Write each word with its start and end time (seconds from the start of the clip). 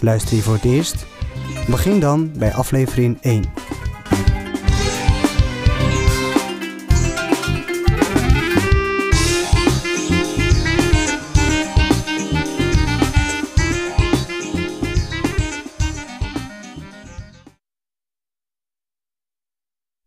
Luister 0.00 0.36
je 0.36 0.42
voor 0.42 0.54
het 0.54 0.64
eerst? 0.64 1.06
Begin 1.68 2.00
dan 2.00 2.32
bij 2.38 2.54
aflevering 2.54 3.20
1. 3.20 3.44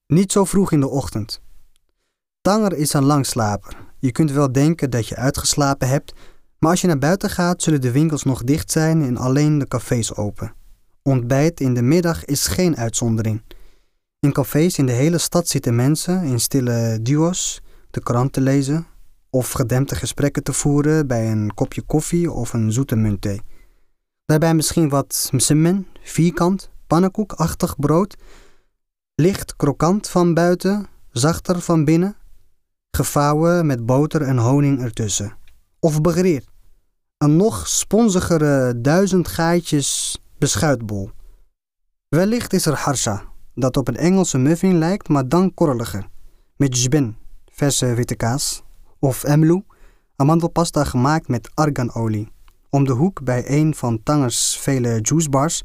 Niet 0.07 0.31
zo 0.31 0.45
vroeg 0.45 0.71
in 0.71 0.79
de 0.79 0.89
ochtend. 0.89 1.41
Tanger 2.41 2.73
is 2.73 2.93
een 2.93 3.03
langslaper. 3.03 3.77
Je 3.99 4.11
kunt 4.11 4.31
wel 4.31 4.51
denken 4.51 4.89
dat 4.89 5.07
je 5.07 5.15
uitgeslapen 5.15 5.87
hebt, 5.87 6.13
maar 6.61 6.69
als 6.69 6.81
je 6.81 6.87
naar 6.87 6.97
buiten 6.97 7.29
gaat, 7.29 7.61
zullen 7.61 7.81
de 7.81 7.91
winkels 7.91 8.23
nog 8.23 8.43
dicht 8.43 8.71
zijn 8.71 9.01
en 9.01 9.17
alleen 9.17 9.57
de 9.57 9.67
cafés 9.67 10.15
open. 10.15 10.53
Ontbijt 11.03 11.59
in 11.59 11.73
de 11.73 11.81
middag 11.81 12.25
is 12.25 12.47
geen 12.47 12.77
uitzondering. 12.77 13.41
In 14.19 14.31
cafés 14.31 14.77
in 14.77 14.85
de 14.85 14.91
hele 14.91 15.17
stad 15.17 15.47
zitten 15.47 15.75
mensen 15.75 16.23
in 16.23 16.39
stille 16.39 16.99
duo's 17.01 17.61
de 17.89 18.03
krant 18.03 18.33
te 18.33 18.41
lezen 18.41 18.87
of 19.29 19.51
gedempte 19.51 19.95
gesprekken 19.95 20.43
te 20.43 20.53
voeren 20.53 21.07
bij 21.07 21.31
een 21.31 21.53
kopje 21.53 21.81
koffie 21.81 22.31
of 22.31 22.53
een 22.53 22.71
zoete 22.71 22.95
muntthee. 22.95 23.41
Daarbij 24.25 24.53
misschien 24.53 24.89
wat 24.89 25.29
msemen, 25.31 25.87
vierkant, 26.01 26.69
pannenkoekachtig 26.87 27.79
brood, 27.79 28.15
licht 29.15 29.55
krokant 29.55 30.09
van 30.09 30.33
buiten, 30.33 30.87
zachter 31.11 31.61
van 31.61 31.85
binnen, 31.85 32.15
gevouwen 32.91 33.65
met 33.65 33.85
boter 33.85 34.21
en 34.21 34.37
honing 34.37 34.81
ertussen. 34.81 35.37
Of 35.79 36.01
begreerd, 36.01 36.50
een 37.21 37.35
nog 37.35 37.67
sponzigere 37.67 38.81
duizend 38.81 39.27
gaatjes 39.27 40.19
beschuitbol. 40.37 41.09
Wellicht 42.07 42.53
is 42.53 42.65
er 42.65 42.73
harsha, 42.73 43.23
dat 43.55 43.77
op 43.77 43.87
een 43.87 43.97
Engelse 43.97 44.37
muffin 44.37 44.77
lijkt, 44.77 45.07
maar 45.07 45.27
dan 45.27 45.53
korreliger. 45.53 46.07
Met 46.55 46.83
jbin, 46.83 47.15
verse 47.51 47.93
witte 47.93 48.15
kaas. 48.15 48.63
Of 48.99 49.23
emlu, 49.23 49.63
amandelpasta 50.15 50.83
gemaakt 50.83 51.27
met 51.27 51.51
arganolie. 51.53 52.31
Om 52.69 52.85
de 52.85 52.93
hoek 52.93 53.23
bij 53.23 53.43
een 53.59 53.75
van 53.75 54.03
Tangers 54.03 54.57
vele 54.57 54.99
juicebars. 55.01 55.63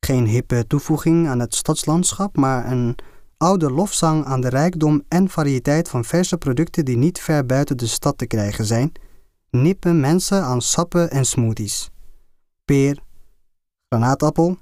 Geen 0.00 0.26
hippe 0.26 0.66
toevoeging 0.66 1.28
aan 1.28 1.40
het 1.40 1.54
stadslandschap, 1.54 2.36
maar 2.36 2.70
een 2.70 2.96
oude 3.36 3.70
lofzang 3.70 4.24
aan 4.24 4.40
de 4.40 4.48
rijkdom 4.48 5.02
en 5.08 5.28
variëteit 5.28 5.88
van 5.88 6.04
verse 6.04 6.36
producten 6.36 6.84
die 6.84 6.96
niet 6.96 7.20
ver 7.20 7.46
buiten 7.46 7.76
de 7.76 7.86
stad 7.86 8.18
te 8.18 8.26
krijgen 8.26 8.64
zijn. 8.64 8.92
Nippen 9.50 10.00
mensen 10.00 10.42
aan 10.42 10.62
sappen 10.62 11.10
en 11.10 11.24
smoothies. 11.24 11.90
Peer, 12.64 13.02
granaatappel, 13.88 14.58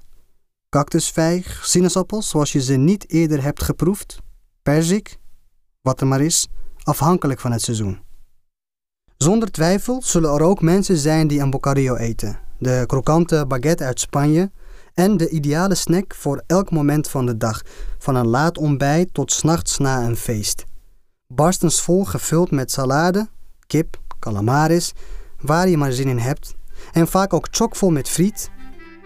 cactusvijg, 0.69 1.65
sinaasappels 1.65 2.29
zoals 2.29 2.51
je 2.51 2.61
ze 2.61 2.75
niet 2.75 3.09
eerder 3.09 3.43
hebt 3.43 3.63
geproefd, 3.63 4.17
perzik, 4.63 5.17
wat 5.81 6.01
er 6.01 6.07
maar 6.07 6.21
is, 6.21 6.47
afhankelijk 6.83 7.39
van 7.39 7.51
het 7.51 7.61
seizoen. 7.61 7.99
Zonder 9.17 9.51
twijfel 9.51 10.01
zullen 10.01 10.33
er 10.33 10.41
ook 10.41 10.61
mensen 10.61 10.97
zijn 10.97 11.27
die 11.27 11.39
een 11.39 11.49
bocadillo 11.49 11.95
eten, 11.95 12.39
de 12.57 12.83
krokante 12.87 13.45
baguette 13.47 13.83
uit 13.83 13.99
Spanje 13.99 14.51
en 14.93 15.17
de 15.17 15.29
ideale 15.29 15.75
snack 15.75 16.15
voor 16.15 16.43
elk 16.47 16.71
moment 16.71 17.09
van 17.09 17.25
de 17.25 17.37
dag, 17.37 17.61
van 17.97 18.15
een 18.15 18.27
laat 18.27 18.57
ontbijt 18.57 19.13
tot 19.13 19.31
s'nachts 19.31 19.77
na 19.77 20.03
een 20.05 20.17
feest. 20.17 20.65
Barstensvol 21.27 22.05
gevuld 22.05 22.51
met 22.51 22.71
salade, 22.71 23.29
kip, 23.67 23.97
calamaris, 24.19 24.93
waar 25.41 25.69
je 25.69 25.77
maar 25.77 25.91
zin 25.91 26.07
in 26.07 26.17
hebt, 26.17 26.55
en 26.91 27.07
vaak 27.07 27.33
ook 27.33 27.47
chockvol 27.51 27.89
met 27.89 28.09
friet, 28.09 28.49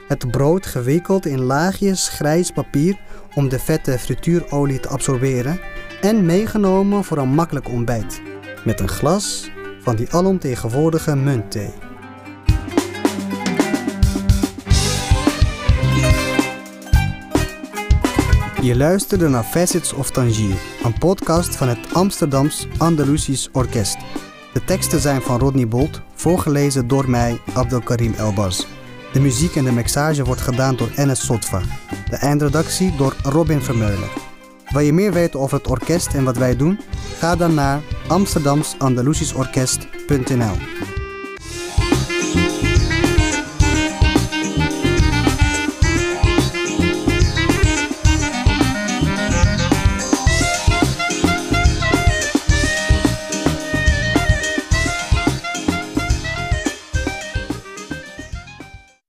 het 0.08 0.32
brood 0.32 0.66
gewikkeld 0.66 1.26
in 1.26 1.42
laagjes 1.42 2.08
grijs 2.08 2.52
papier 2.52 3.00
om 3.36 3.50
de 3.50 3.60
vette 3.60 4.00
frituurolie 4.00 4.80
te 4.80 4.88
absorberen 4.88 5.60
en 6.02 6.26
meegenomen 6.26 7.04
voor 7.04 7.18
een 7.18 7.34
makkelijk 7.34 7.68
ontbijt, 7.68 8.22
met 8.66 8.80
een 8.80 8.90
glas 8.90 9.50
van 9.82 9.96
die 9.96 10.12
alomtegenwoordige 10.12 11.16
muntthee. 11.16 11.74
Je 18.62 18.76
luisterde 18.76 19.30
naar 19.30 19.44
Facets 19.44 19.94
of 19.94 20.12
Tangier, 20.12 20.56
een 20.84 20.98
podcast 20.98 21.56
van 21.56 21.68
het 21.68 21.94
Amsterdams 21.94 22.68
Andalusisch 22.78 23.50
Orkest. 23.52 23.98
De 24.54 24.64
teksten 24.66 25.00
zijn 25.00 25.22
van 25.22 25.40
Rodney 25.40 25.68
Bolt, 25.68 26.02
voorgelezen 26.14 26.88
door 26.88 27.10
mij, 27.10 27.40
Abdelkarim 27.54 28.14
Elbaz. 28.14 28.66
De 29.14 29.20
muziek 29.20 29.56
en 29.56 29.64
de 29.64 29.72
mixage 29.72 30.24
wordt 30.24 30.42
gedaan 30.42 30.76
door 30.76 30.92
Enes 30.96 31.26
Sotva. 31.26 31.62
De 32.10 32.16
eindredactie 32.16 32.96
door 32.96 33.16
Robin 33.24 33.62
Vermeulen. 33.62 34.10
Wil 34.70 34.82
je 34.82 34.94
meer 34.94 35.14
weten 35.14 35.40
over 35.40 35.58
het 35.58 35.68
orkest 35.68 36.14
en 36.14 36.24
wat 36.24 36.38
wij 36.38 36.56
doen? 36.56 36.80
Ga 37.18 37.36
dan 37.36 37.54
naar 37.54 37.82
amsterdamsandalusischorkest.nl 38.08 40.56